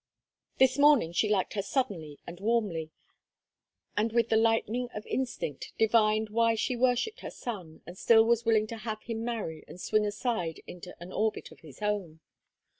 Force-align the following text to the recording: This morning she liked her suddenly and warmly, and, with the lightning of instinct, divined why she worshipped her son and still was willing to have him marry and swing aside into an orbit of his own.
This 0.57 0.79
morning 0.79 1.11
she 1.11 1.29
liked 1.29 1.53
her 1.53 1.61
suddenly 1.61 2.17
and 2.25 2.39
warmly, 2.39 2.89
and, 3.95 4.11
with 4.11 4.29
the 4.29 4.35
lightning 4.35 4.89
of 4.95 5.05
instinct, 5.05 5.73
divined 5.77 6.31
why 6.31 6.55
she 6.55 6.75
worshipped 6.75 7.19
her 7.19 7.29
son 7.29 7.83
and 7.85 7.95
still 7.95 8.25
was 8.25 8.43
willing 8.43 8.65
to 8.65 8.77
have 8.77 9.03
him 9.03 9.23
marry 9.23 9.63
and 9.67 9.79
swing 9.79 10.07
aside 10.07 10.59
into 10.65 10.95
an 10.99 11.11
orbit 11.11 11.51
of 11.51 11.59
his 11.59 11.83
own. 11.83 12.19